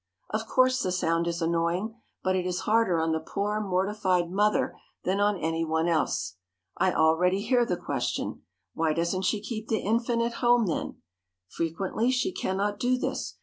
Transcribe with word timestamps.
Of 0.31 0.47
course 0.47 0.81
the 0.81 0.91
sound 0.91 1.27
is 1.27 1.43
annoying, 1.43 1.93
but 2.23 2.35
it 2.35 2.47
is 2.47 2.61
harder 2.61 2.99
on 2.99 3.11
the 3.11 3.19
poor 3.19 3.61
mortified 3.61 4.31
mother 4.31 4.75
than 5.03 5.19
on 5.19 5.37
any 5.37 5.63
one 5.63 5.87
else. 5.87 6.37
I 6.75 6.91
already 6.91 7.43
hear 7.43 7.67
the 7.67 7.77
question, 7.77 8.41
"Why 8.73 8.93
doesn't 8.93 9.25
she 9.25 9.39
keep 9.43 9.67
the 9.67 9.77
infant 9.81 10.23
at 10.23 10.33
home 10.41 10.65
then?" 10.65 11.03
Frequently 11.49 12.09
she 12.09 12.31
can 12.33 12.57
not 12.57 12.79
do 12.79 12.97
this. 12.97 13.37